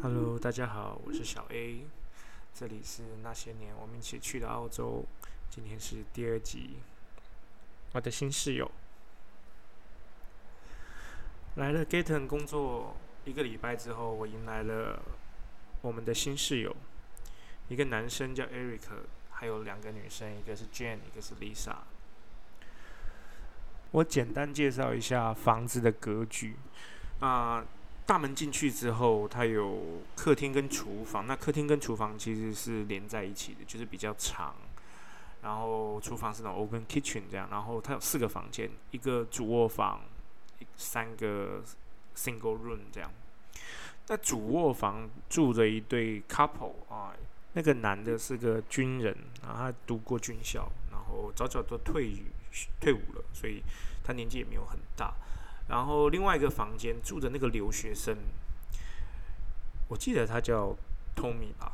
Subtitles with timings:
[0.00, 1.84] Hello，大家好，我是小 A，
[2.54, 5.04] 这里是那些年我们一起去的澳洲，
[5.50, 6.76] 今天是第二集。
[7.92, 8.70] 我的新室友
[11.56, 15.02] 来了 Gaten 工作一个礼拜之后，我迎来了
[15.82, 16.76] 我们的新室友，
[17.66, 18.82] 一个男生叫 Eric，
[19.32, 21.74] 还有两个女生，一个是 Jane，一个是 Lisa。
[23.90, 26.54] 我简单介绍一下房子的格局
[27.18, 27.66] 啊。
[28.08, 31.26] 大门进去之后，它有客厅跟厨房。
[31.26, 34.54] 那客厅跟厨房其实是连在一起的，就是比较长。
[35.42, 37.46] 然后厨房是那种 open kitchen 这样。
[37.50, 40.00] 然后它有四个房间，一个主卧房，
[40.74, 41.62] 三个
[42.16, 43.10] single room 这样。
[44.06, 47.12] 那主卧房住着一对 couple 啊，
[47.52, 52.14] 那个男的是个军人，然后他读过军校，然后早早都退
[52.80, 53.62] 退伍了，所以
[54.02, 55.14] 他年纪也没有很大。
[55.68, 58.16] 然后另外一个房间住的那个留学生，
[59.88, 60.74] 我记得他叫
[61.14, 61.72] Tommy 吧。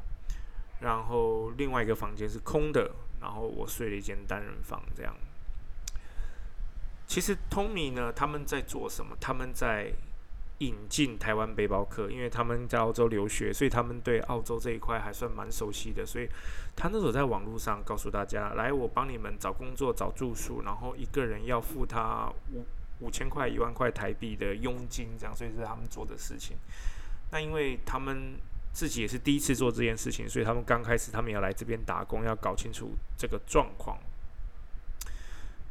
[0.80, 5.14] 然后另外一个房间是空的，然后我睡了一间单人房这样。
[7.06, 9.16] 其实 Tommy 呢，他们在做什么？
[9.20, 9.92] 他们在
[10.58, 16.04] 引进台湾背包客，因为他们在澳洲留学，所以他们对澳洲这一块还算蛮熟悉的。
[16.04, 16.28] 所以
[16.76, 22.66] 他那时候在网络上告诉大家：“来，我帮你们找工作、找住宿，然后一个人要付他五。”
[23.00, 26.56] 五千块、一万块台币的佣金，这样，所以是他们做的事情。
[27.30, 28.38] 那因为他们
[28.72, 33.98] 自己也是第一次做这件事情，所以他们刚开始，他们要来这边打工，要搞清楚这个状况。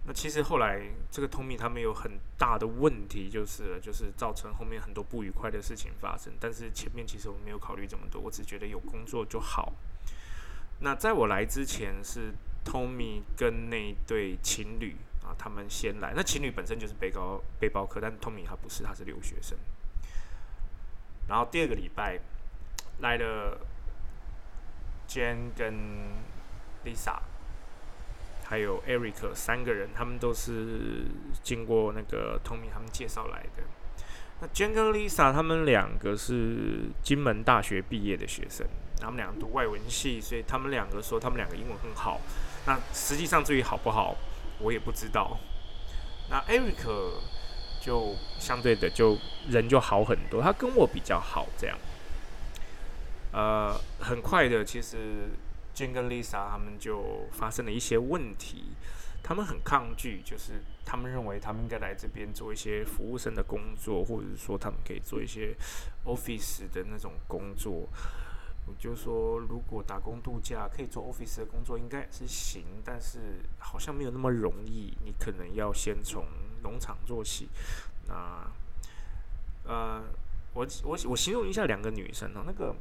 [0.05, 6.33] 那其实后来，这个通米他们有很大的问题，就是就是造成后面很多不愉快的事情发生。
[6.41, 9.71] 但是前面其实我没有考虑这么多，我只觉得有工作就好。
[10.81, 12.33] 那在我来之前，是
[12.65, 14.97] Tommy 跟那对情侣。
[15.23, 16.13] 啊，他们先来。
[16.15, 19.57] 那情侣本身就是背包背包客，但 Tommy 他不是，他是留学生。
[21.29, 22.19] 然后第二个礼拜
[22.99, 23.57] 来了
[25.07, 25.73] Jane 跟
[26.83, 27.17] Lisa，
[28.43, 31.05] 还有 Eric 三个人，他们都是
[31.41, 33.63] 经过那个 Tommy 他们介绍来的。
[34.41, 38.67] 那 Jane 跟 Lisa 他们两个是金门大学毕业的学生，
[38.99, 42.19] 他们两个读外文系，所以他们两个说他们两个英文很好。
[42.65, 44.13] 那实际上至于好不好？
[44.59, 45.37] 我也不知道。
[46.29, 47.11] 那 Eric
[47.81, 49.17] 就相对的就
[49.49, 51.77] 人就好很多，他跟我比较好，这样。
[53.31, 55.29] 呃，很快的，其实
[55.75, 58.73] Jane 跟 Lisa 他们就发生了一些问题，
[59.21, 65.55] 他们很抗拒，就是他们认为他们应该来这边做一些服务生的工作，或者说他们可以做一些
[66.05, 67.89] office 的那种工作。
[68.65, 74.97] 我就说，如果打工度假可以做 office 的工作，应该是行，但是好像没有那么容易。
[75.03, 76.25] 你可能要先从
[76.61, 77.49] 农场做起。
[78.07, 78.49] 那，
[79.65, 80.01] 呃，
[80.53, 82.73] 我我我形容一下两个女生哦，那个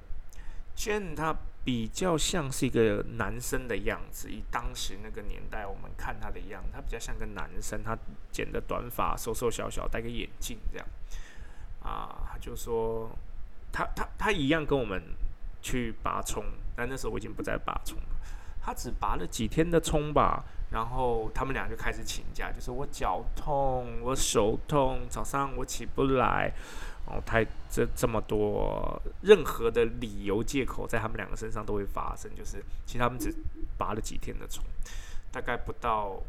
[0.76, 7.98] Jane 她比较像是一个男生的样子，以当时那个年代我们看她的样子，她比较像个男生，她
[8.30, 10.86] 剪的短发，瘦瘦小小，戴个眼镜这样。
[11.82, 13.10] 啊，就说
[13.72, 15.02] 她她她一样跟我们。
[15.62, 16.44] 去拔葱，
[16.76, 18.04] 但那时候我已经不再拔葱了。
[18.60, 26.52] 他只拔了几天的葱吧，然后他们俩就开始请假，就是我脚痛，我手痛，早上我起不来，
[27.06, 32.30] 哦，太这这么多任何的理由借口在他们两个身上都会发生。
[32.36, 33.34] 就是其实他们只
[33.76, 34.64] 拔了几天的葱，
[35.32, 36.22] 大概不到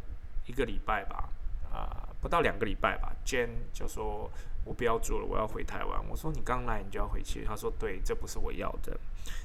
[0.48, 1.30] 一个礼拜吧，
[1.72, 3.12] 啊，不到两个礼拜吧。
[3.26, 4.32] Jane 就说。
[4.66, 6.02] 我不要做了，我要回台湾。
[6.10, 7.44] 我说你刚来，你就要回去。
[7.46, 8.98] 他说对，这不是我要的。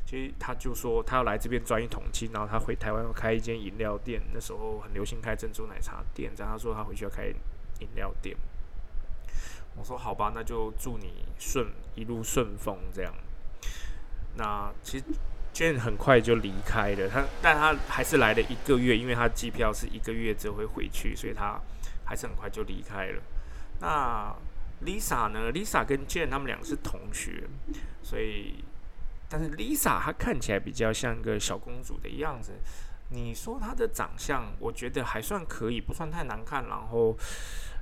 [0.06, 4.22] 其实他就说他要来这边赚一桶金，然后他回台湾要开一间饮料店。
[4.32, 6.32] 那时候很流行开珍珠奶茶店。
[6.36, 7.26] 然后他说他回去要开
[7.80, 8.36] 饮料店。
[9.76, 13.12] 我说好吧，那就祝你顺一路顺风这样。
[14.36, 15.04] 那其实
[15.52, 21.60] Jane 很快就离开了，他但他还是来了一个月，因为他机票是一个月之后会回去，所以他
[22.04, 23.22] 还是很快就离开了。
[23.80, 24.34] 那
[24.84, 27.44] Lisa 呢？Lisa 跟 Jane 他们两个是同学，
[28.02, 28.64] 所以，
[29.28, 32.52] 但是 Lisa 她看起来比较像个小公主的样子。
[33.10, 36.66] 你说她的长相，我觉得还算可以，不算太难看。
[36.68, 37.16] 然后，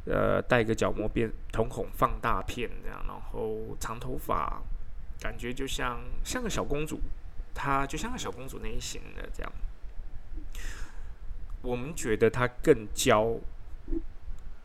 [0.06, 4.62] 呃，戴个角膜变瞳孔放大片这样，然后长头发，
[5.20, 7.00] 感觉就像像个小公主，
[7.52, 9.52] 她就像个小公主那一型的这样。
[11.60, 13.38] 我们觉得她更骄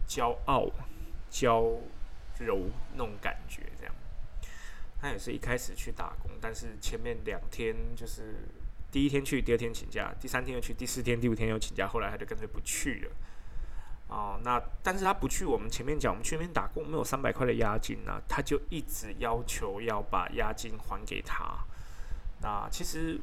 [0.08, 0.68] 骄傲，
[1.30, 1.76] 骄。
[2.46, 3.94] 柔那种感觉，这样。
[5.00, 8.36] 他也是一开始去打工，但是前面两天就是
[8.92, 13.12] 第一天去，第二天请假，第三天又去，第四天、第五天又请假，后来他就干脆不去了。
[14.10, 21.58] 哦，那但是他不去我们前面讲，我们去那边打工，没有三百块的押金啊，他就一直要求要把押金还给他。
[22.42, 23.20] 那其实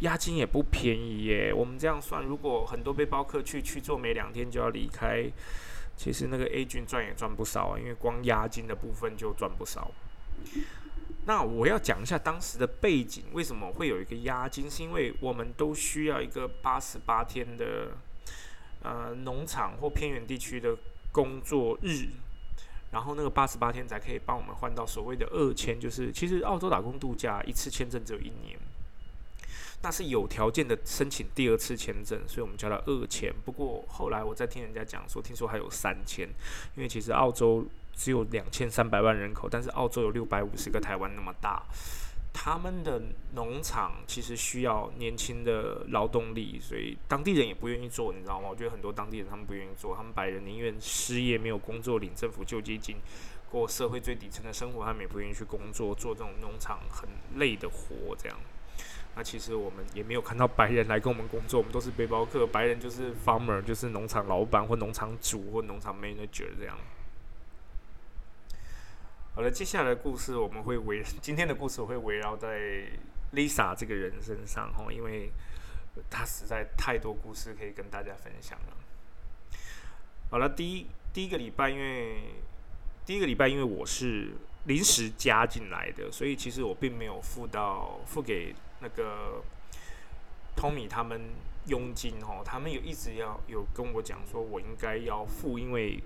[0.00, 5.28] 押金也不便宜耶，我们这样算，如果很多背包客去去做没两天就要离开，
[5.96, 9.90] 其实那个 A 军赚也赚不少啊，因为光押金的部分就赚不少。
[11.26, 14.70] 那我要讲一下当时的背景，为什么会有一个押金？
[14.70, 17.96] 是因为我们都需要一个八十八天的。
[18.82, 20.76] 呃，农场或偏远地区的
[21.10, 22.06] 工作日，
[22.92, 28.56] 然后那个八十八天才可以帮我们换到所谓的二签，就是其实澳洲打工度假一次签证只有一年，
[29.82, 33.32] 那是有条件的申请第二次签证，所以我们叫它二签。
[33.44, 36.28] 不过后来我在听人家讲说，听说还有三签，
[36.74, 37.64] 因为其实澳洲
[37.94, 41.62] 只有两千三百万人口，但是澳洲有六百五十个台湾那么大。
[42.38, 43.00] 他们的
[43.34, 48.48] 农场其实需要年轻的劳动力，所以当地人也不愿意做，你知道吗？
[48.50, 52.96] 我觉得很多当地人他们不愿意做，他们白人宁愿失业没有工作领政府救济金，
[53.50, 57.08] 过社会最底层的生活，他们也不愿意去工作，做这种农场很
[57.38, 58.14] 累的活。
[58.18, 58.38] 这样，
[59.14, 66.76] 那其实我们也没有看到白人来跟我们工作，我们都是背包客，白人就是 farmer，就是农场老板或农场主或农场 manager 这样。
[69.34, 72.58] 好了，接下来的故事我们会围今天的故事我会围绕在
[73.32, 75.30] Lisa 这个人身上哈，因为
[76.10, 78.76] 她实在太多故事可以跟大家分享了。
[80.30, 82.34] 好了，第一第一个礼拜，因为
[83.04, 84.32] 第一个礼拜因为我是
[84.64, 88.54] 临时加进来的，所以其实我并没有付到付给
[88.86, 89.42] 那个
[90.56, 91.20] Tommy 他们
[91.66, 96.00] 佣金哦，他们有一直要有跟我讲说我应该要付，因为。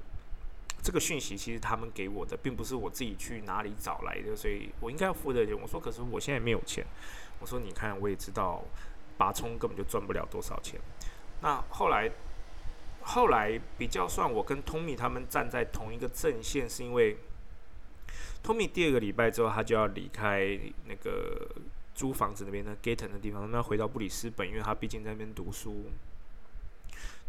[0.82, 5.54] 这个讯息其实他们给我的，并不是我自己去哪里找来的，所以我应该要付的钱。
[5.54, 6.82] 我说，可是我现在没有钱。
[7.38, 8.64] 我说，你看，我也知道
[9.18, 10.80] 拔葱根本就赚不了多少钱。
[11.42, 12.10] 那后来，
[13.02, 17.18] 后来比较算我跟 Tommy 他们站在同一个阵线，是因为
[18.42, 21.46] Tommy 第二个礼拜之后，他就要离开那个
[21.94, 25.86] 租房子那边的 Gaten 的地方，那回到布里斯本，因为他毕竟在那边读书。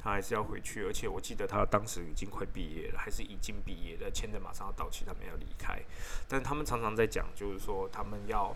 [0.04, 5.80] 他还是要回去，而且我记得他当时已经快毕业了，还是已经毕业了，签证马上要到期，他们要离开。
[6.28, 8.52] 但他们常常在讲，就是说他们要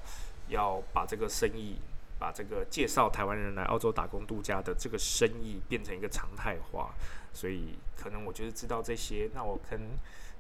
[0.48, 1.76] 要把这个生意，
[2.18, 6.96] 把这个介绍台湾人来澳洲打工度假的这个生意变成一个常态化。
[7.32, 9.30] 所以可能我就是知道这些。
[9.36, 9.80] 那我跟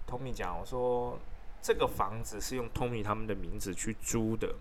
[0.07, 1.19] Tommy 讲，我说
[1.62, 4.56] 这个房子是用 Tommy 他们的名字去租的，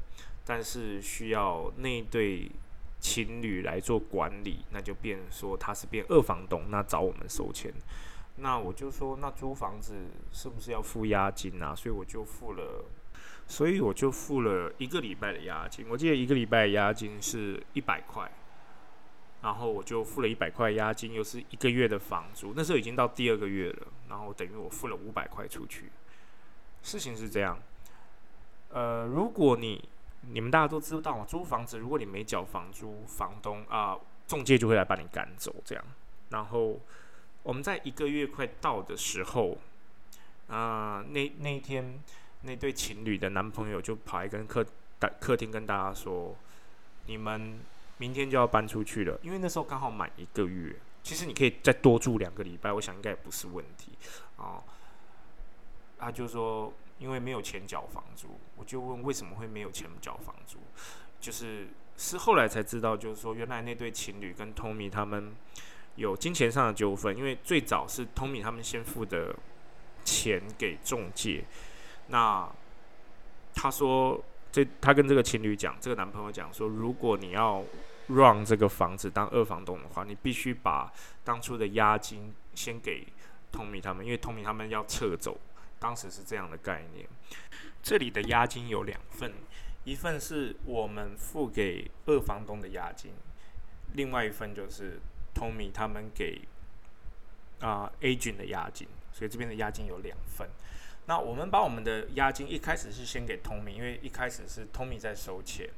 [0.45, 2.51] 但是需要那对。
[3.01, 7.71] 情侣来做管理，那就变说他是变二房东，那找我们收钱。
[8.37, 9.95] 那我就说，那租房子
[10.33, 11.75] 是不是要付押金啊？
[11.75, 12.87] 所以我就付了，
[13.47, 15.85] 所以我就付了一个礼拜的押金。
[15.91, 18.31] 我记得一个礼拜的押金是一百块，
[19.43, 22.55] 然后我就付了一百块押金，又是一个月的房租。
[22.57, 25.91] 那时候已经到第二个月了，然后等于我付了五百块出去。
[26.83, 27.59] 事情是这样，
[28.71, 29.87] 呃，如果你
[30.31, 35.55] 你们大家都知道嘛，租房子如果你没缴房租，房东啊，中介就会来把你赶走。
[35.65, 35.85] 这样，
[36.31, 36.81] 然后
[37.43, 39.59] 我们在一个月快到的时候，
[40.49, 42.01] 啊，那那一天
[42.43, 44.65] 那对情侣的男朋友就跑来跟客
[44.99, 46.35] 大客厅跟大家说，
[47.07, 47.59] 你们
[47.99, 50.75] 明天就要搬出去了，因为那时候刚好满一个月。
[51.03, 53.93] 其实你可以再多住两个礼拜，我想应该也不是问题
[54.37, 54.63] 啊。
[55.99, 56.73] 他就说。
[56.99, 60.59] 因为没有钱缴房租，我就问为什么会没有钱缴房租，
[61.21, 65.35] 就是是后来才知道，就是说原来那对情侣跟 Tommy 他们
[65.97, 69.35] 有金钱上的纠纷，因为最早是 Tommy 他们先付的
[70.05, 71.45] 钱给中介，
[72.09, 72.49] 那
[73.55, 77.63] 他说这他跟这个情侣讲，这个男朋友讲说，如果你要
[78.09, 80.93] 让这个房子当二房东的话，你必须把
[81.25, 83.07] 当初的押金先给
[83.53, 85.37] Tommy 他们，因为 Tommy 他们要撤走。
[85.85, 87.07] 当时是这样的概念，
[87.83, 89.35] 这里的押金有两份，
[89.85, 93.13] 一份是我们付给二房东的押金，
[93.93, 94.99] 另外一份就是
[95.35, 96.41] Tommy 他们给
[97.61, 100.49] 啊 A 君的押金，所以这边的押金有两份。
[101.05, 105.69] 那我们把我们的押金一开始是先给 Tommy，因为一开始是 Tommy 在收钱，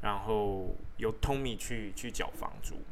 [0.00, 2.82] 然后由 Tommy 去去缴房租，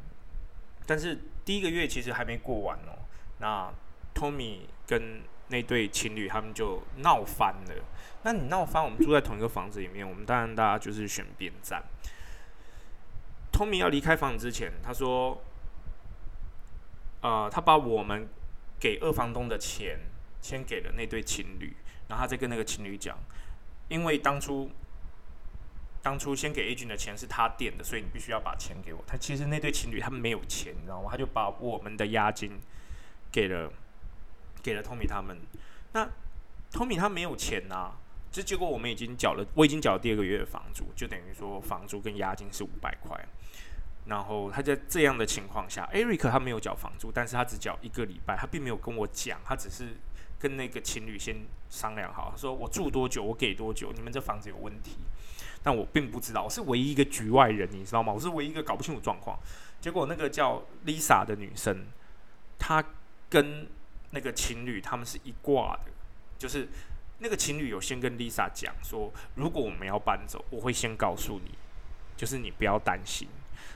[0.85, 2.99] 但是第一个月其实还没过完哦，
[3.39, 3.73] 那
[4.15, 7.75] Tommy 跟那对情侣他们就闹翻了。
[8.23, 11.83] 那你闹翻，我们住在同一个房子里面，我们当然大家就是选边站。
[13.51, 15.43] Tommy 要离开房子之前，他说
[17.21, 18.27] ：“呃，他把我们
[18.79, 19.99] 给二房东的钱
[20.41, 21.75] 先给了那对情侣，
[22.07, 23.17] 然后他再跟那个情侣讲，
[23.89, 24.71] 因为当初
[26.01, 29.03] 当初先给 A 君的钱是他垫的，所以你必须要把钱给我。
[29.05, 31.09] 他其实那对情侣他们没有钱，你知道吗？
[31.11, 32.59] 他就把我们的押金。”
[33.31, 33.71] 给了
[34.61, 35.37] 给了 Tommy 他们。
[35.93, 36.07] 那
[36.71, 37.91] Tommy 他没有钱呐，
[38.31, 43.19] 这结果我们已经缴了，我已经缴了第二个月的房租，就等于说房租跟押金是五百块。
[44.05, 49.89] 然后他在这样的情况下，Eric 他没有缴房租，但是他只缴一个礼拜，他并没有跟我讲，他只是
[50.39, 51.35] 跟那个情侣先
[51.69, 54.97] 商量好，说我住多久，我给多久，你们这房子有问题。
[55.61, 58.11] 但我并不知道，我是唯一一个局外人，你知道吗？
[58.11, 59.37] 我是唯一一个搞不清楚状况。
[59.79, 61.85] 结果那个叫 Lisa 的女生，
[62.57, 62.83] 她
[63.29, 63.67] 跟
[64.11, 65.91] 那个情侣他们是一挂的，
[66.37, 66.67] 就是
[67.19, 71.51] 那个情侣有先跟 Lisa 讲说，如果我们要搬走，我会先告诉你，
[72.15, 73.27] 就是你不要担心。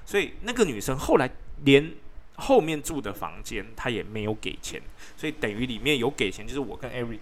[0.06, 1.30] 所以那个女生后来
[1.64, 1.94] 连
[2.36, 4.82] 后面住的房间她也没有给钱，
[5.18, 7.20] 所以等于里面有给钱就是我跟 Eric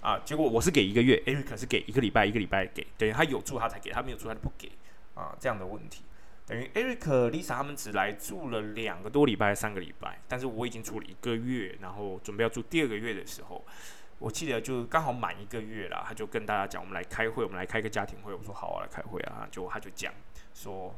[0.00, 4.70] 啊，结果我是给一个月，Eric 是给一个礼拜，一个礼拜给，等于他有住他才给，他没有住他就不给。
[5.14, 6.02] 啊，这样的问题，
[6.48, 13.64] 等于 Eric、Lisa 他们只来住了两个多礼拜，三个礼拜，但是我已经住了一个月，然后准备要住第二个月的时候，
[14.18, 20.12] 我记得就刚好满一个月了，他就跟大家讲，我们来开会，我们来开个家庭会，我说好啊，来开会啊，就他就讲
[20.54, 20.94] 说。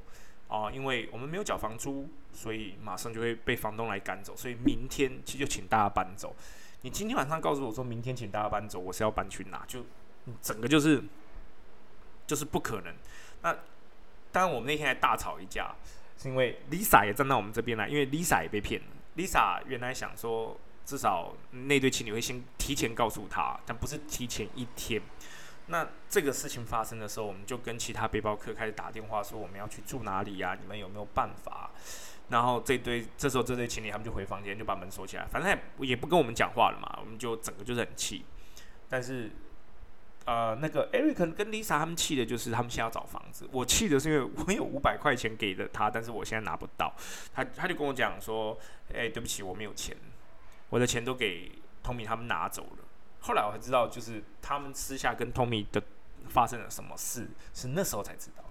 [0.52, 4.34] 哦，因为我们没有缴房租，所以马上就会被房东来赶走。
[4.36, 6.34] 所以明天其实就请大家搬走。
[6.80, 9.64] 你今天晚上告诉我说明天请大家搬走，我是要搬去哪？
[9.68, 9.86] 就
[10.42, 11.00] 整个就是
[12.26, 12.92] 就是不可能。
[13.42, 13.56] 那
[14.32, 15.74] 当然，我们那天还大吵一架，
[16.16, 18.86] 是因为 Lisa 也站到我们这边来，因为 Lisa 也被骗了。
[19.16, 25.02] Lisa 原来想说，至少那对情侣会先提前告诉他，但不是提前一天。
[25.66, 30.56] 那这个事情发生的时候，我们就跟其他背包客开始打电话说我们要去住哪里呀？
[30.60, 31.70] 你们有没有办法？
[32.28, 36.98] 然后这堆这时候这对情侣他们就回房间就把门锁起来，反正也也不跟我们讲话了嘛。
[37.00, 38.24] 我们就整个就是很气。
[38.88, 39.30] 但是
[40.30, 43.48] 呃，那个 Eric 跟 Lisa 他们气的就是他们现在要找房子。
[43.50, 46.94] 我气的是因为我有五百块钱给了他，但是我现在拿不到。
[47.34, 48.56] 他他就跟我讲说
[48.94, 49.96] ：“哎，对不起，我没有钱，
[50.68, 51.50] 我的钱都给
[51.82, 52.84] Tommy 他们拿走了。”
[53.18, 55.82] 后来我才知道，就是他们私下跟 Tommy 的
[56.28, 58.44] 发生了什么事，是那时候才知道。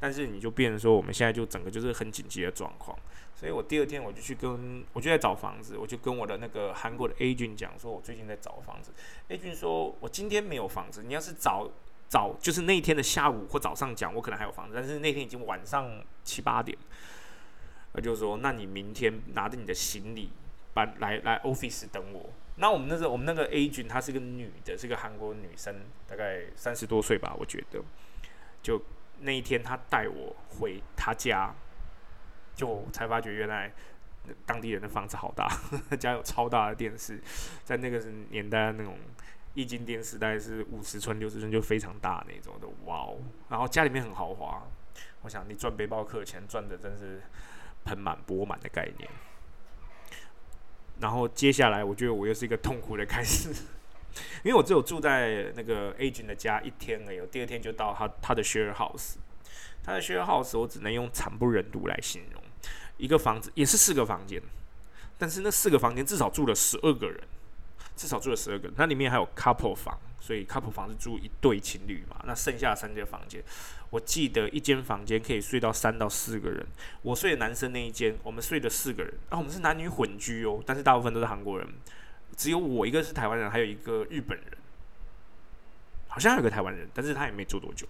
[0.00, 2.98] 但是你就变成说，我们现在就整个就是很紧急的状况，
[3.34, 8.92] 所以我第二天我就去跟，我就在找房子，我就跟我的那个韩国的 A 君讲，说我最近在找房子。
[9.28, 11.70] A 君说我今天没有房子，你要是早
[12.08, 16.76] 早就是那天的下午或早上讲，我可能还有房子，但是那天已经晚上七八点，
[17.92, 20.30] 我就说，那你明天拿着你的行李
[20.74, 22.30] 搬来来 office 等我。
[22.56, 25.74] 那我们那个我们那个 A 君，她是个女的，是个韩国女生，
[26.06, 27.80] 大概三十多岁吧，我觉得。
[28.62, 28.80] 就
[29.24, 31.52] 那一天，他带我回他家，
[32.54, 33.72] 就才发觉原来
[34.44, 35.48] 当地人的房子好大，
[35.98, 37.18] 家有超大的电视，
[37.64, 37.98] 在那个
[38.30, 38.98] 年代那种
[39.54, 43.16] 液晶电视，大概是五十寸、六十寸就非常大那种的，哇哦！
[43.48, 44.62] 然后家里面很豪华，
[45.22, 47.22] 我想你赚背包客钱赚的真是
[47.84, 49.08] 盆满钵满的概念。
[51.00, 53.52] 然后接下来，我觉得我又是一个痛苦的开始，
[54.42, 59.14] 因为我只有住在那个 A 君的家一天而已，第二天就到他他的 share house，
[59.82, 62.42] 他的 share house 我只能用惨不忍睹来形容，
[62.96, 64.42] 一个房子也是四个房间，
[65.18, 67.20] 但是那四个房间至少住了十二个人，
[67.96, 69.98] 至少住了十二个人，那里面还有 couple 房。
[70.20, 72.16] 所以 couple 房是住一对情侣嘛？
[72.26, 73.44] 那剩下三间房间，
[73.90, 76.66] 我记得一间房间可以睡到三到四个人。
[77.02, 79.12] 我睡的男生那一间，我们睡的四个人。
[79.28, 81.68] 啊，我们是男女混居哦，但是大部分都是韩国人，
[82.36, 84.46] 只有我一个是台湾人，还有一个日本人，
[86.08, 87.86] 好像有个台湾人，但是他也没住多久。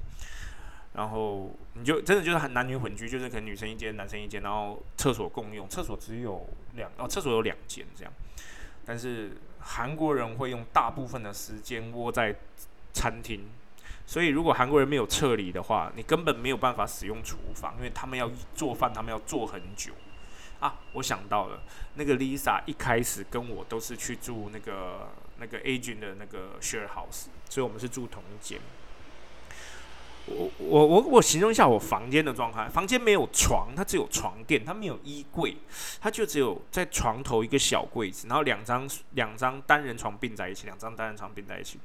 [0.93, 8.13] 然后你就真的就是男女混居，就是可能女生一间，男生一间，然后厕所共用，厕所只有两哦，厕所有两间这样，
[8.85, 9.31] 但是。
[9.67, 12.37] 韩国人会用大部分的时间窝在
[12.93, 13.49] 餐厅，
[14.05, 19.95] 所以如果韩国人没有撤离的话，你根本没有办法使用厨房，因为他们要做饭，他们要做很久。
[20.65, 21.61] 啊，我想到了，
[21.97, 28.59] 那个 Lisa 一开始跟我都是去住那个那个 A 君的那个 share house，所以我们是住同一间。
[30.25, 35.55] 我我我我形容一下我房间的状态，房间没有床，它只有床垫，它没有衣柜，
[36.01, 41.79] 它就只有在床头一个小柜子，然后两张两张单人床并在一起，两张单人床并在一起。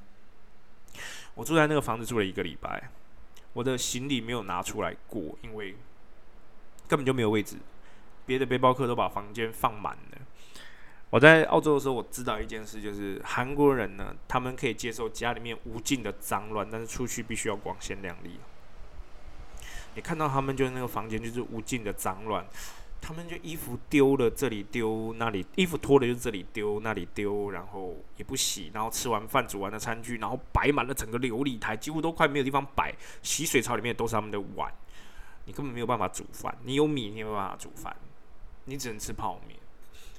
[1.35, 2.89] 我住在那个房子住了一个礼拜，
[3.51, 5.75] 我的行李没有拿出来过，因为
[6.87, 7.57] 根本就没有位置，
[8.29, 10.17] 别的背包客都把房间放满了。
[11.09, 18.39] 我在澳洲的时候，我知道一件事，就是韩国人呢，他们可以接受家里面无尽的脏乱，但是出去必须要光鲜亮丽。
[19.95, 22.45] 你看到他们就是那个房间就是无尽的脏乱，
[23.01, 32.93] 他们就衣服丢了这里丢那里，衣服脱了就这里丢那里丢，然后也不洗，然后吃完饭煮完的餐具，然后摆满了整个琉璃台，几乎都快没有地方摆，
[33.23, 34.71] 洗水槽里面都是他们的碗，
[35.45, 37.95] 你根本没有办法煮饭，你有米你没有办法煮饭，
[38.69, 39.57] 你只能吃泡面。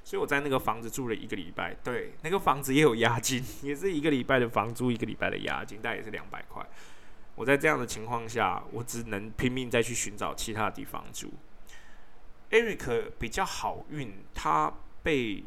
[0.03, 1.73] 所以我在那个房子住了一个礼拜。
[1.83, 6.65] 对，那个房子也有押金， 也是一个礼拜的房租，一个礼拜的押金，大概也是两百块。
[7.35, 11.31] 我在这样的情况下，我只能拼命再去寻找其他地方住。
[12.49, 15.43] Eric 比较好运，他被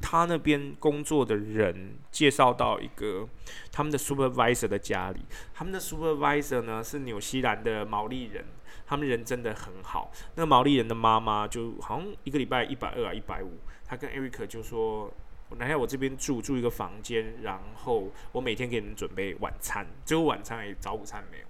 [0.00, 3.28] 他那边工作的人介绍到一个
[3.70, 5.20] 他们的 supervisor 的家里。
[5.52, 8.46] 他们的 supervisor 呢是纽西兰的毛利人，
[8.86, 10.10] 他们人真的很好。
[10.36, 13.58] 那个毛利人的妈妈就好像一个礼拜一百二啊，一百五。
[13.84, 15.12] 他跟 Eric 就说
[15.50, 21.46] ：“我来我这边住，住一个房间，然后我每天给你们准备晚餐，只有晚餐而已，早午餐没有。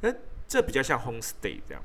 [0.00, 0.14] 那
[0.46, 1.82] 这比较像 home stay 这样。”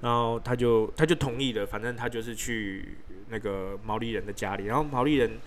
[0.00, 5.38] 然后他就他就同意了，反正他就是去那个毛利人的家里，然后毛利人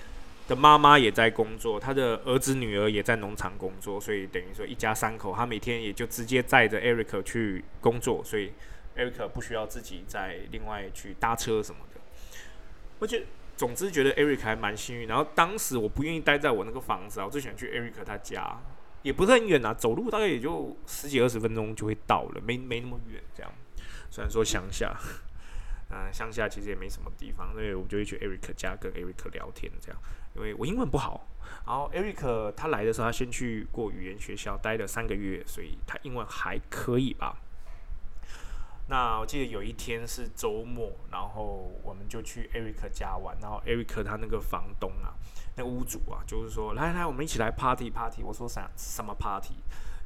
[0.49, 8.51] 的妈妈也在工作，他的儿子女儿也在农场工作，所以等于说一家三口，他每天也就直接载着 Eric 去工作，所以
[8.97, 12.01] Eric 不需要自己再另外去搭车什么的。
[12.97, 13.23] 我觉，
[13.55, 15.07] 总之觉得 Eric 还蛮幸运。
[15.07, 18.59] 然后当时我不愿意待在我那个房子啊，我最喜欢去 Eric 他家，
[19.03, 23.51] 也不是很远啊，走路大概也就十几二十分钟就会到了，没没那么远这样。
[24.09, 24.97] 虽然说乡下，
[25.91, 30.01] 嗯， 乡下其实也没什么地方，所以我就会去 Eric 家跟 Eric 聊天，这样。
[30.39, 31.27] 因为我英文不好，
[31.67, 37.37] 然后 Eric 他来的时候，他先去过语言学校待了三个月，所以他英文还可以吧。
[38.87, 45.13] 那我记得有一天是周末，然后我们就去 Eric 家玩，然后 Eric 他那个房东啊，
[45.57, 48.23] 那个屋主啊，就是说来来，我们一起来 party party。
[48.23, 49.55] 我说啥什么 party？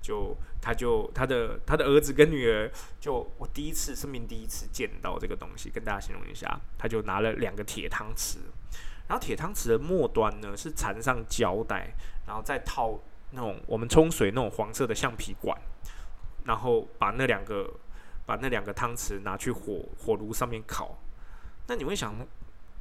[0.01, 8.39] 就他就他的他的儿子跟女儿，就我第一次生命第一次见到这个东西，跟大家形容一下，他就拿了两个铁汤匙，
[9.13, 11.93] 然后铁汤匙的末端呢是缠上胶带，
[12.25, 15.55] 然后再套那种我们冲水那种黄色的橡皮管，
[16.46, 17.72] 然后把那两个
[18.25, 20.98] 把那两个汤匙拿去火火炉上面烤。
[21.67, 22.12] 那你会想，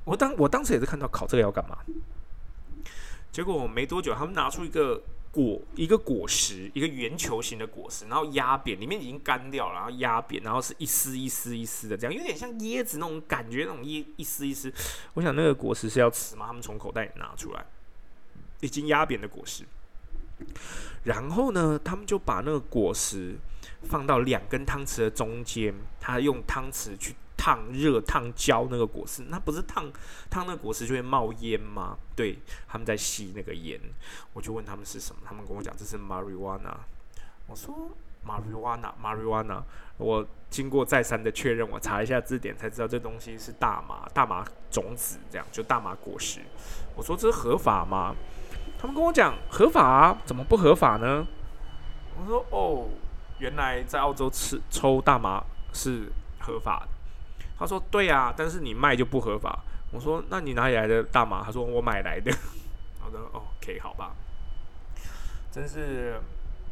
[0.05, 1.77] 我当我当时也是看到烤这个要干嘛？
[3.31, 5.03] 结果没多久，他们拿出一个。
[5.33, 14.71] 果一个果实，一个圆球形的果实，然后压扁，里面已经干掉了，然后压扁，然后是一丝一丝一丝的，这样有点像椰子那种感觉，那种一一丝一丝。
[15.15, 16.47] 我想那个果实是要吃吗？
[16.47, 17.65] 他们从口袋里拿出来，
[18.61, 19.65] 已经压扁的果实。
[21.05, 23.37] 然后呢，他们就把那个果实
[23.85, 27.15] 放到两根汤匙的中间，他用汤匙去。
[27.43, 29.91] 烫热烫焦那个果实，那不是烫
[30.31, 31.99] 烫那个果实就会冒烟吗？
[32.15, 33.81] 对，他们在吸那个烟，
[34.33, 36.73] 我就问他们是什么，他们跟我讲这是 marijuana。
[37.49, 37.91] 我说
[38.25, 39.61] marijuana，marijuana。
[39.97, 46.39] 我经过再三的确认，我查一下字典才知道这东西是大麻，大麻种子这样，就大麻果实。
[46.95, 48.15] 我说这是合法吗？
[48.79, 51.27] 他们跟我讲合法，怎么不合法呢？
[52.17, 52.87] 我说哦，
[53.41, 56.92] 原来在澳洲吃抽大麻是合法的。
[57.63, 59.61] 他说：“对啊，但是你卖就不合法。”
[59.93, 62.33] 我说：“那你哪里来的大麻？”他说：“我买来的。”
[62.99, 64.17] 好的：“OK，好吧。”
[65.53, 66.21] 真是，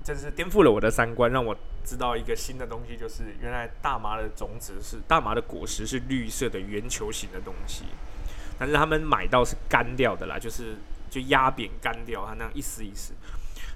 [0.02, 7.84] 真是颠覆了我的三观，让我知道一个新的东西，就是原来大麻的种子是大麻的果实是绿色的圆球形的东西，
[8.58, 10.76] 但是他们买到是干掉的啦，就是
[11.10, 13.12] 就压扁干掉，它那样一丝一丝。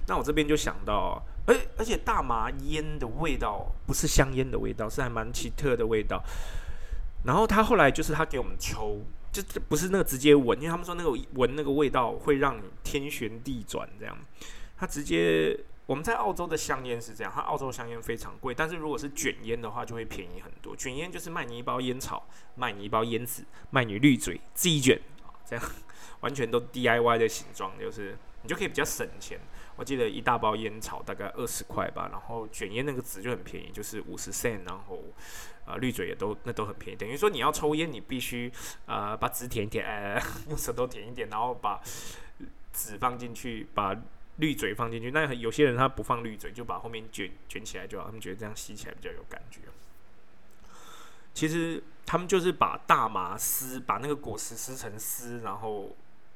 [0.07, 6.23] 那我这边就想到，而而且大麻烟的味道不是香烟的味道，是还蛮奇特的味道。
[7.25, 14.15] 然后他后来就是他给我们抽，就不是那个直接闻，因为他们说那个闻那个味道会让你天旋地转这样。
[14.77, 20.75] 他直接我们在澳洲的香烟是这样，他澳洲香烟非常贵，但是如果是卷烟的话就会便宜很多。
[20.75, 25.65] 卷烟就是卖你一包烟草，卖你一包烟纸，卖你滤嘴自己卷啊，这样
[26.19, 29.39] 完全都 DIY 的形状，就是你就可以比较省钱。
[29.75, 35.03] 我记得一大包烟草大概二十块吧，然后卷烟那个纸就很便宜，就是五十 cent，然后。
[35.65, 38.51] 啊，滤嘴也都那都很便宜，等于说你要抽烟，你必须
[38.85, 41.81] 呃把纸舔一舔，呃 用舌头舔一点，然后把
[42.71, 43.99] 纸放进去，把
[44.35, 45.09] 滤嘴放进去。
[45.09, 49.61] 那有些人他不放滤嘴，就把后面卷卷起来就好，他们觉得这样吸起来比较有感觉。
[51.33, 55.95] 其实他们就是把大麻丝，把那个果实撕成丝，然后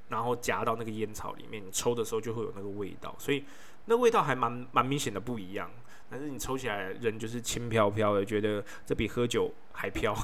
[0.09, 3.45] 然后夹到那个烟草里面，你抽的时候就会有那个味道，所以
[3.85, 5.69] 那味道还蛮蛮明显的不一样。
[6.09, 10.15] 但是你抽起来人就是轻飘飘的，觉得这比喝酒还飘。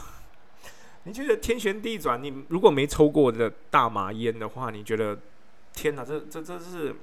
[1.06, 2.21] 你觉得天旋地转？
[2.24, 5.19] 你如果没抽过的大麻烟的话，你觉得
[5.74, 6.95] 天哪，这这这是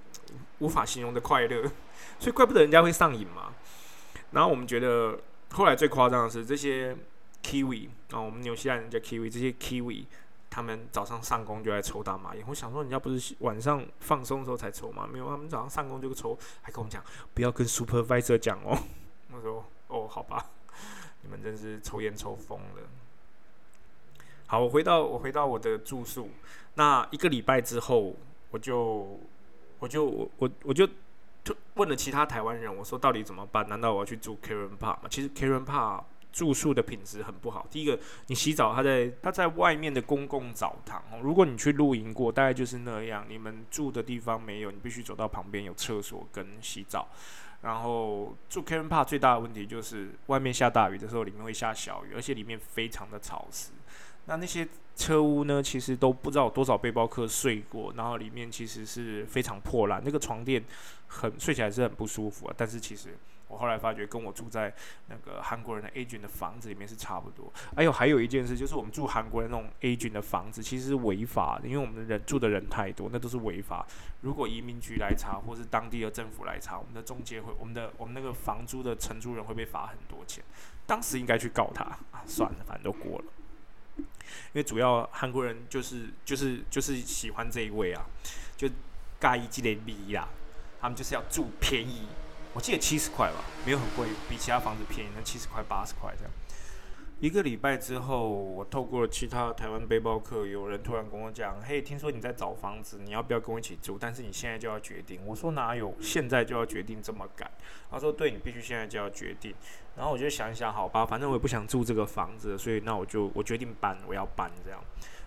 [0.58, 1.62] 无法形容的快乐。
[2.18, 3.54] 所以怪不得人家会上瘾嘛。
[4.32, 5.16] 然后我们觉得
[5.52, 6.96] 后来最夸张的是这些
[7.44, 10.06] kiwi 啊，我们纽西兰人叫 kiwi，这些 kiwi。
[10.54, 15.08] 他们早上上工就在抽大麻烟，我想说人家不是晚上放松的时候才抽吗？
[15.10, 18.76] 没有，他们早上上工就抽，还跟我们讲不要跟 supervisor 讲哦。
[19.32, 20.50] 我说哦，好吧，
[21.22, 22.82] 你们真是抽烟抽疯了。
[24.46, 26.28] 好，我回到我回到我的住宿，
[26.74, 28.14] 那一个礼拜之后，
[28.50, 29.18] 我就
[29.78, 30.86] 我就我我我就
[31.76, 33.66] 问了其他台湾人，我说到底怎么办？
[33.68, 35.04] 难道我要去住 Karen Park 吗？
[35.08, 37.66] 其实 Karen Park 住宿的品质很不好。
[37.70, 43.24] 第一个，你洗澡，它在它在外面的公共澡堂，如果你去露营过，大概就是那样。
[43.28, 47.06] 你们住的地方没有，你必须走到旁边有厕所跟洗澡。
[47.60, 53.70] 然后住 Karen Park 最大的问题就是外面下大雨的时候，里面会下小雨，而且里面非常的潮湿。
[54.24, 54.66] 那那些
[54.96, 60.62] 车屋呢，其实都不知道有多少背包客睡过，然后里面其实是非常破烂，那个床垫
[61.06, 62.54] 很睡起来是很不舒服啊。
[62.56, 63.16] 但是其实
[63.52, 64.72] 我后来发觉，跟我住在
[65.08, 67.52] 那个韩国人的 A 群的房子里面是差不多。
[67.76, 73.86] 还有还有一件事，就是我们住韩国人那种 A 群的房子，其实是违法的，因为我们的人住的人太多，那都是违法。
[74.22, 80.42] 如果移民局来查，或是当地的政府来查，我们的中介会，我们的我们那个房租的承租人会被罚很多钱。
[80.86, 83.24] 当时应该去告他啊，算了，反正都过了。
[83.96, 88.02] 因为主要韩国人就是就是就是喜欢这一位啊，
[88.56, 88.66] 就
[89.20, 90.26] 盖一季的米啦，
[90.80, 92.06] 他们就是要住便宜，
[92.54, 96.32] 我记得七十块吧，没有很贵，比其他房子便宜，那七十块八十块这样。
[97.18, 103.96] 一个礼拜之后，我透过了其他台湾背包客，有人突然跟我讲：“嘿，听说你在找房子，你要不要跟我一起住？
[103.96, 107.48] 但是你现在就要决定。”我说：“哪有现在就要决定这么赶？”
[107.90, 109.54] 他说：“对，你必须现在就要决定。”
[109.96, 114.80] 然后我就想一想，好吧，反正我也不想住这个房子，所以那我就我决定搬，我要搬这样。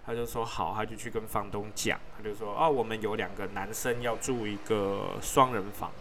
[0.06, 5.92] 他就说好，他就去跟房东讲，他就说：“哦，我们有两个男生要住一个双人房，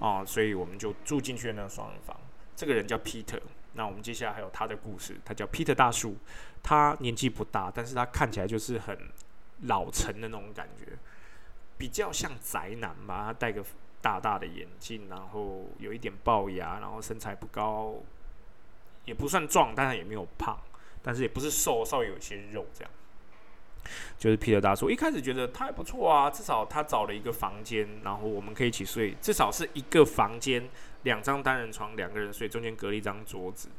[0.00, 2.16] 哦，所以我们就住进去那双人房。
[2.56, 3.40] 这个人叫 Peter。”
[3.74, 6.16] 那我们接下来还有他的故事，他叫 Peter 大叔，
[6.60, 8.98] 他年纪不大，但是他看起来就是很
[9.62, 10.98] 老成的那种感觉，
[11.78, 13.26] 比较像宅男吧。
[13.26, 13.64] 他戴个
[14.02, 17.94] 大大的眼镜，然后有一点龅牙，然后身材不高，
[19.04, 20.58] 也不算壮，但是也没有胖，
[21.00, 22.90] 但是也不是瘦，稍微有一些肉这样。
[24.18, 30.68] 就是 p 的大叔，一开始觉得他还不错啊，至少他找了一个房间，然后我们可以一起睡，至少是一个房间。
[31.04, 33.70] 两张单人床，两个人睡，中间隔了一张桌子，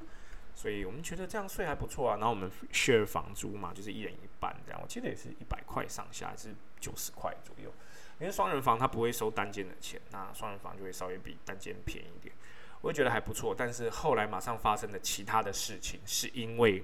[0.56, 2.18] 所以我们觉得这样睡还不错啊。
[2.18, 4.80] 然后我们 share 房租嘛，就是一人一半这样。
[4.82, 7.72] 我记得也是一百块上下，是九十块左右。
[8.20, 12.34] 因为双人房他不会收单间的钱，那双人房就会稍微比单间便宜一点。
[12.82, 13.54] 我也觉得还不错。
[13.56, 16.84] 但是后来马上发生了其他的事情，是因为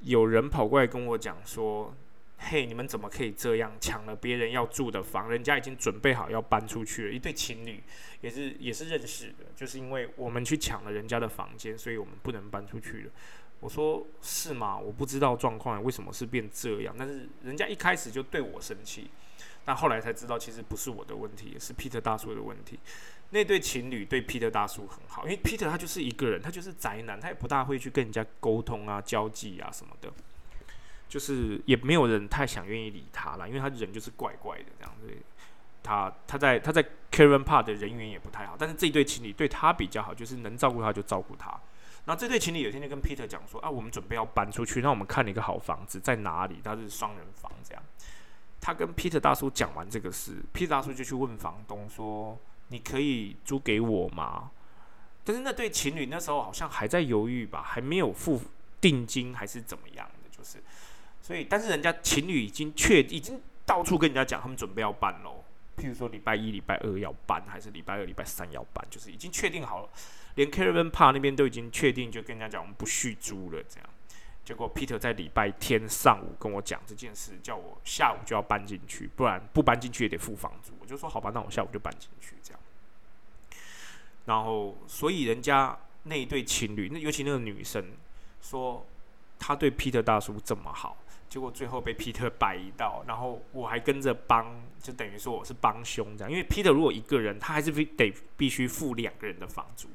[0.00, 1.94] 有人跑过来跟我讲说。
[2.42, 5.30] 嘿，你们怎么可以这样抢了别人要住的房？
[5.30, 7.12] 人家已经准备好要搬出去了。
[7.12, 7.82] 一对情侣
[8.22, 13.10] 也是也是认识的，就是因为我们去抢了人家的房间，所以我们不能搬出去了。
[13.60, 14.78] 我说是吗？
[14.78, 19.10] 我不知道状况为什么是变这样，但是人家一开始就对我生气，
[19.62, 22.78] 但后来才知道其实不是我的问题，是 Peter 大叔的问题。
[23.30, 30.12] 那对情侣对 Peter 大叔很好，因为 Peter 他就是一个人，他就是宅男，他也不大会去跟人家沟通啊、交际啊什么的。
[31.08, 35.12] 就是也没有人太想愿意理他了，因为他人就是怪怪的这样子。
[35.82, 41.52] 他他在他在 Karen Park 的人缘也不太好，但是这一对情侣对他比较好，就是能照顾他就照顾他。
[42.04, 46.60] 那这对情侣有一天就跟 Peter 讲说：“啊，我们准备要搬出去，那我们看了一个好房子在哪里？
[46.62, 47.82] 它是双人房这样。”
[48.60, 52.38] 他跟 Peter 大叔讲完这个事，Peter 大叔就去问房东说
[52.70, 54.50] ：“你可以租给我吗？”
[55.22, 58.40] 但是那对情侣那时候好像还在犹豫吧，还没有付
[58.80, 60.58] 定金还是怎么样的，就是。
[61.22, 65.44] 所以，但是人家情侣已经确已经到处跟人家讲，他们准备要搬喽。
[65.76, 69.88] 譬如说礼拜一、礼拜二要搬，还是礼拜二、礼拜三要搬，就是已经确定好了。
[70.34, 73.62] 连 Kevin Park 那边都已经确定，就跟人家讲我们不续租了。
[73.68, 73.88] 这样，
[74.44, 80.72] 结果 Peter 在礼拜天上午跟我讲这件事，叫我下午就要搬进去，不然不搬进去也得付房租。
[80.80, 82.59] 我就说好吧，那我下午就搬进去这样。
[84.26, 87.84] 然后，所以人家那一对情侣，那尤其那个女生
[88.40, 88.86] 说，
[89.38, 90.96] 她对 Peter 大叔这么好。
[91.28, 96.30] 结果最后被 Peter 摆一道，然后我还跟着帮，就等于说我是帮凶这样。
[96.30, 99.88] 因为 Peter 如果一个人，他还是必得必须付两个人的房租，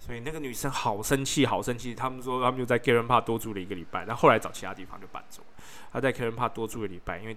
[0.00, 1.94] 所以那个女生好生气，好生气。
[1.94, 5.44] 他们说他们就在 Karen Park 多住了一个礼拜，然后后来找其他地方就搬走。
[5.92, 7.36] 他在 Karen Park 多住了礼拜，因为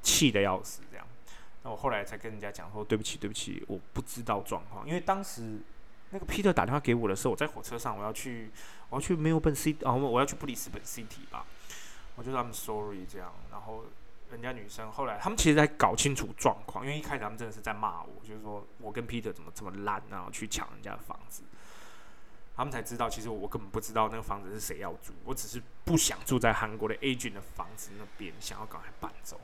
[0.00, 1.04] 气得要死这样。
[1.64, 5.58] 那我后来才跟人家讲说对不起，对不起，我不知道状况，因为当时
[6.10, 8.50] 那个 Peter 打电话给我的时候，我在火车上，我要去
[8.90, 11.44] 我要去没有本 City 哦，我要去布里斯本 City 吧。
[12.16, 13.84] 我就说 ‘I'm sorry 这样，然后
[14.30, 21.42] 人家女生后来他们其实在搞清楚状况，因为一开始他们真的是在骂我，就是说我跟 Peter 怎么这么烂，然后去抢人家的房子，
[22.54, 29.40] 他们才知道其实我根本不知道那个房子是谁要租，我只是不想住在韩国的 Agent 的房子那边，想要赶快搬走，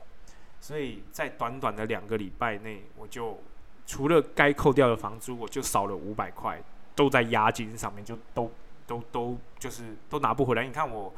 [0.61, 3.37] 所以在短短的两个礼拜内，我就
[3.85, 6.63] 除了该扣掉的房租，我就少了五百块，
[6.95, 8.49] 都在押金上面，就都
[8.87, 10.65] 都都就是都拿不回来。
[10.65, 11.13] 你看我。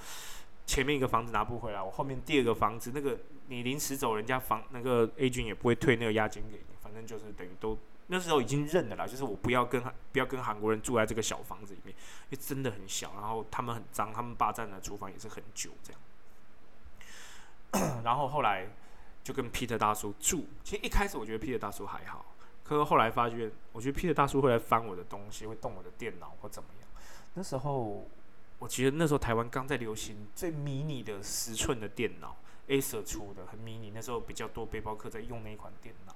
[0.66, 7.78] 前面一个房子拿不回来，我后面第二个房子那个你临时走，人家房那个 A 君也不会退那个押金给你，反正就是等于都
[8.08, 11.94] 那时候已经认了啦，就是我不要跟不要跟韩国人住在这个小房子里面，
[12.30, 15.92] 因为真的很小，然后他们很脏，他们霸占的厨房也是很久这
[17.82, 18.66] 样， 然后后来
[19.24, 22.26] 就跟 Peter 大叔住，其实一开始我觉得 Peter 大叔还好，
[22.64, 26.90] 可是后来发觉，我觉得 Peter 大叔会来翻我的东西，会动我的电脑或怎么样，
[27.34, 28.08] 那时候。
[28.60, 32.38] 我记得那时候台湾刚在流行最迷你的十寸的电脑
[32.70, 36.16] ，Acer 出的很迷你，那时候比较多背包客在用那一款电脑。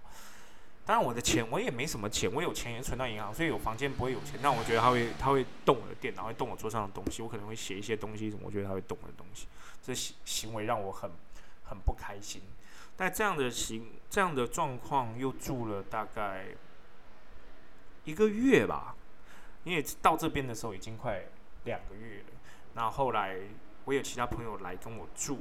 [0.86, 4.40] 当然我的钱我也没什么钱，我有钱也存到银行，所以有房间不会有钱。
[4.42, 9.48] 但我觉得他会他会动我的电脑，会动我桌上的东西，我可能会写一些东西什么，我觉得他会动我的东西，
[9.84, 11.12] 这行行为让我很
[11.66, 12.42] 很不开心。
[12.98, 16.48] 但这样的行这样的状况又住了大概
[18.04, 18.96] 一个月吧，
[19.64, 21.24] 因为到这边的时候已经快
[21.66, 22.26] 两个月了。
[22.74, 23.38] 那后来
[23.86, 25.40] 我有其他朋友来跟我住，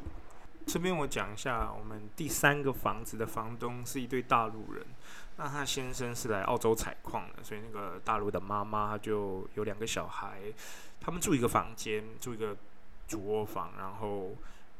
[0.66, 4.84] 这边我讲一下，我们第三个房子的房东是一对大陆人，
[5.36, 10.40] 那他先生是来澳洲采矿的，所以那个大陆的妈妈就有两个小孩，
[11.00, 12.56] 他们住一个房间，住一个
[13.06, 14.34] 主卧房，然后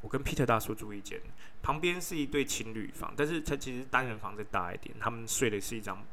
[0.06, 1.20] 我跟 Peter 大叔住一间，
[1.62, 6.06] 旁边是一对情侣房，但是他其实单人房再大一点，他们睡的是一张。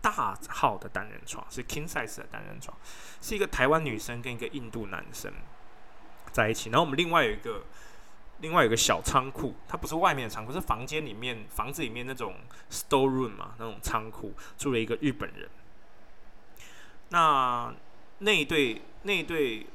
[0.00, 2.76] 大号的单人床是 king size 的单人床，
[3.20, 5.32] 是一个台湾女生跟一个印度男生
[6.32, 6.70] 在一起。
[6.70, 7.64] 然后我们另外有一个，
[8.40, 12.34] 另外有个小仓库，它不是外面的仓库，是房间里面房子里面那种
[12.68, 15.48] store room 嘛，那种仓库住了一个日本人。
[17.10, 17.72] 那
[18.18, 19.66] 那一对那一对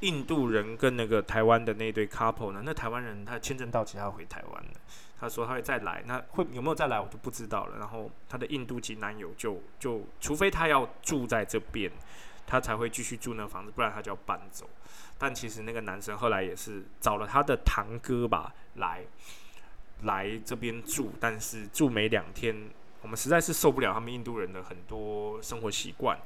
[0.00, 2.62] 印度人跟那个台湾的那对 couple 呢？
[2.64, 4.80] 那台湾人他签证到期，他要回台湾的。
[5.20, 7.76] 他说他会再来，那会有没有再来我就不知道了。
[7.78, 11.92] 然后他的印度籍男友就就，除非他要住在这边，
[12.46, 14.66] 他才会继续住那房子，不然他就要搬走。
[15.18, 19.04] 但其实那个男生后来也是找了他的堂哥吧来
[20.04, 22.70] 来这边住，但是住没两天，
[23.02, 26.18] 我们实在是受不了他们印度人的很多生活习惯。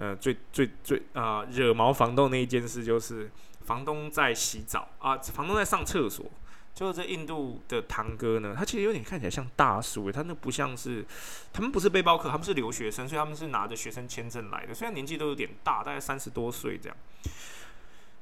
[0.00, 3.30] 呃，最最最啊惹毛房东那一件事就是，
[3.66, 6.24] 房东在洗澡啊，房东在上厕所。
[6.72, 11.04] 就是这印度的堂哥呢，他其实有点看起来像大叔，他那不像是，
[11.52, 16.96] 他们不是背包客，他们是留学生，所以他们是拿着学生签证来的，虽然年纪都有点大，大概三十多岁这样。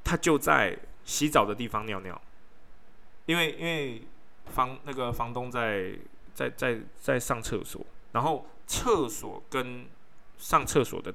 [0.02, 2.20] 他就在洗澡的地方尿尿，
[3.26, 4.02] 因为因为
[4.46, 5.92] 房那个房东在
[6.34, 9.86] 在在在上厕所，然后厕所跟
[10.38, 11.14] 上厕所的，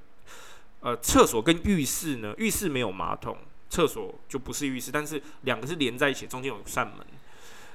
[0.84, 3.38] 呃，厕所跟浴室呢，浴室没有马桶，
[3.70, 6.98] 厕所就不是浴室，但是两个是连在一起，中间有扇门。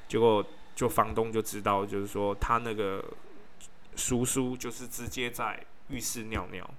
[0.06, 0.44] 结果
[0.74, 3.02] 就房东就知道，就是说他那个
[3.96, 6.70] 叔叔就是直接在浴室尿尿。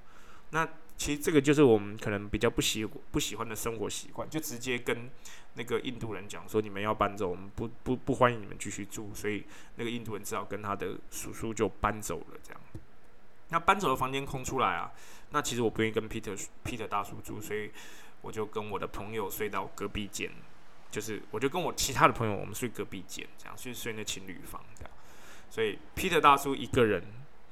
[0.52, 5.10] 那其实这个就是我们可能比较不喜不喜欢的生活习惯，就直接跟
[5.56, 9.10] 那个印度人讲说：你们要搬走，我们不不不欢迎你们继续住。
[9.16, 9.46] 所以
[9.78, 12.38] 那个印度人只好跟他的叔叔就搬走了。
[12.44, 12.59] 这样，
[13.50, 14.92] 那搬走的房间空出来啊，
[15.32, 17.72] 那其实我不愿意跟 Peter Peter 大叔住，所以
[18.22, 20.32] 我就跟我的朋友睡到隔壁间。
[20.92, 24.92] 就是，我就跟我其他的朋友，我们睡隔壁间，这样，睡睡那情侣房，这样。
[25.48, 27.04] 所以，Peter 大叔一个人，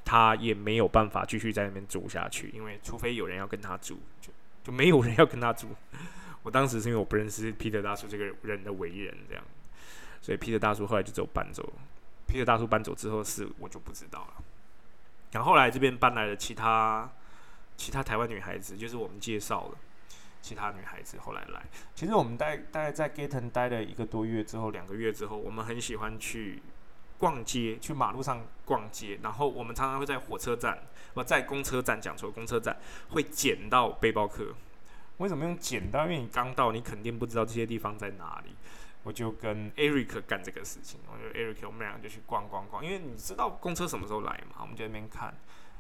[0.04, 4.34] 他也没有办法继续在那边住下去，因为除非有人要跟他住，就
[4.64, 5.68] 就没有人要跟他住。
[6.42, 9.44] 我当时是因为我不认识 Peter 大叔这个人的为人，这样，
[10.20, 11.74] 所以 Peter 大叔后来就走搬走。
[12.28, 14.44] Peter 大叔搬走之后是我就不知道了。
[15.38, 17.08] 然后来这边搬来了其他
[17.78, 19.78] 其他台湾女孩子，就是我们介绍了。
[20.42, 26.64] 其他女孩子后来来，其实我们待大概在 Gaten 待了一个多月之后，两个月之后，我们很喜欢去
[27.20, 29.20] 逛街，去马路上逛街。
[29.22, 30.80] 然后我们常常会在火车站，
[31.14, 32.76] 不在公车站，讲错，公车站
[33.10, 34.56] 会捡到背包客。
[35.18, 36.06] 为什么用捡到？
[36.06, 38.56] 因为你刚到，你肯定不知道这些地方在哪里。
[39.08, 42.84] 我就跟 Eric 干这个事情，我就 Eric，我们两个就去逛逛逛。
[42.84, 44.58] 因为你知道公车什么时候来嘛？
[44.60, 45.34] 我们就那边看，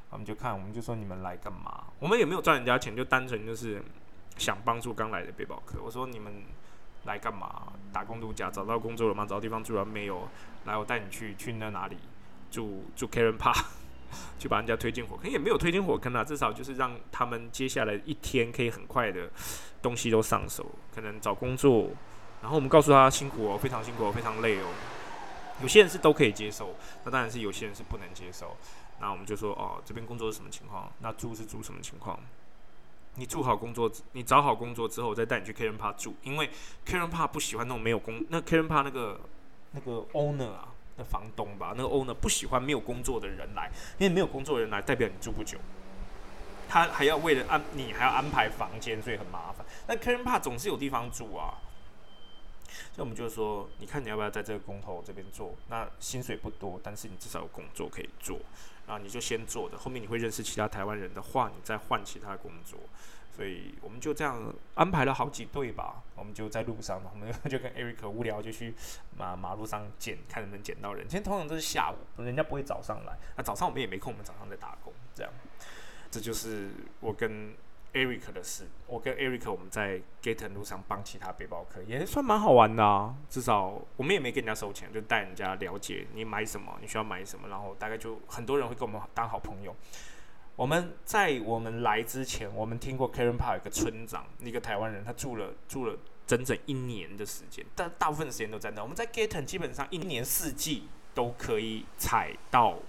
[0.09, 1.87] 我们就看，我们就说你们来干嘛？
[1.99, 3.83] 我们也没有赚人家钱，就单纯就是。
[4.37, 6.31] 想帮助刚来的背包客，我说你们
[7.05, 7.73] 来干嘛？
[7.91, 9.25] 打工度假，找到工作了吗？
[9.25, 10.29] 找到地方住了没有？
[10.65, 11.97] 来，我带你去去那哪里
[12.51, 13.65] 住住 Karen Park，
[14.37, 19.27] 去把人家推进火坑，也没有推进火坑啊，至少就是让他们接下来一天可以很快的
[19.81, 20.63] 东西都上手，
[20.93, 21.89] 可能找工作，
[22.41, 24.65] 然后我们告诉他辛苦哦，非常辛苦，非常累哦。
[25.61, 28.55] 有些人是都可以接受，那当然是有些人是不能接受。
[28.99, 30.91] 那我们就说哦，这边工作是什么情况？
[30.99, 32.19] 那住是住什么情况？
[33.15, 36.49] 你住好工作，你找好工作之后，再带你去 Karen Park 住，因为
[36.85, 39.19] Karen Park 不喜欢那种没有工，那 Karen Park 那个
[39.71, 45.57] 那个 owner 啊，那房东吧，那个 owner 不喜欢没有工作的人来，因为没有工作的人来代表你住不久，
[46.69, 49.65] 他还要为了安你还要安排房间，所以很麻烦。
[49.87, 51.57] 那 Karen Park 总是有地方住啊，
[52.93, 55.53] 所以我们就说，你看你要不要在这个工头这边做？
[55.69, 58.39] 那薪水不多，但是你至少有工作可以做，
[58.85, 62.79] 啊，你就先做的，后面你会认识其他台湾人的话，你再换其他工作。
[63.35, 68.73] 所以我们就这样安排了好几对吧，我们就在路上嘛，我们 就跟 Eric 无聊就去
[69.15, 71.03] 马马路上捡，看能不能捡到人。
[71.07, 75.31] 今天通常都是下午，人家不会早上来，那早上我们也没空，我们早上在打工，这样。
[76.09, 77.53] 这就是我跟
[77.97, 78.67] Eric 的事。
[78.85, 83.15] 我跟 Eric 我们在 Gaten 路上帮其他背包客，也算蛮好玩的啊。
[83.27, 89.75] 至少我们也没跟人家收钱，就带人家了解你买什么，你需要买什么，然后大概就很多人会跟我们当好朋友。
[90.55, 98.81] 我们在我们来之前，我们听过 Karen Park 有个村长，一个台湾人，他住了住了整整一年的时间，但大部分时间都在那。
[98.81, 102.79] 我们在 Gaten 基本上一年四季都可以采到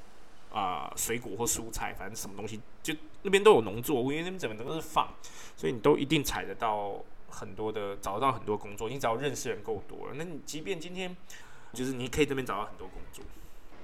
[0.52, 5.08] 啊水果或蔬菜，反正什么东西就那边都有农作物，因为那边整个都是放，
[5.56, 8.88] 所以你都一定采得到很多的，找得到很多工作。
[8.88, 11.16] 你只要认识人够多了，那你即便今天
[11.72, 13.24] 就是你可以这边找到很多工作。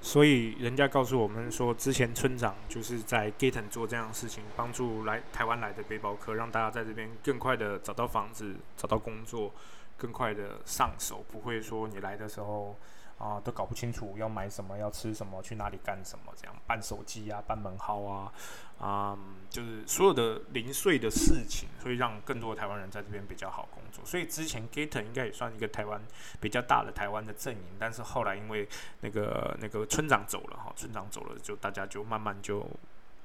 [0.01, 9.53] 所以人家告诉我们说，之前村长就是在 Gaten 做这样的事情，帮助来台湾来的背包客，让大家在这边更快的找到房子、找到工作，
[9.97, 12.77] 更快的上手，不会说你来的时候。
[13.19, 18.33] 啊，都搞不清楚要买什么，要吃什么，去哪里干什么，这样办手机啊，办门号啊，
[18.79, 19.17] 啊，
[19.49, 24.05] 就是所有的零碎的事情，所以让更多的台湾人在这边比较好工作。
[24.05, 26.01] 所以之前 Gaten 应该也算一个台湾
[26.41, 28.69] 比较大的台湾的阵营，但是后来因为
[29.01, 32.67] 那个那个村长走了哈，村长走了，就大家就慢慢就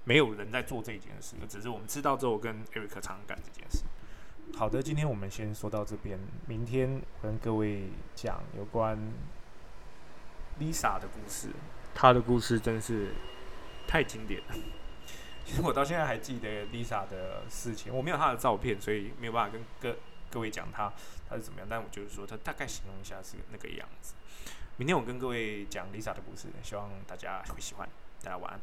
[0.04, 3.84] 没有人在做这件事，只是我们知道之后跟 Eric 常干这件事。
[4.56, 8.98] 好的，今天我们先说到这边，明天跟各位讲有关。
[10.60, 11.50] Lisa 的故事，
[11.96, 13.14] 她的故事真是
[13.88, 14.56] 太经典了。
[15.46, 19.98] 其实我到现在还记得 Lisa 的事情，我没有她的照片，所以没有办法跟各
[20.30, 20.92] 各位讲她
[21.28, 21.68] 她是怎么样。
[21.70, 24.14] 但我就是说，她大概形容一下是那个样子。
[24.78, 27.90] 明天我跟各位讲 Lisa 的故事，希望大家会喜欢。
[28.22, 28.60] 大家晚安。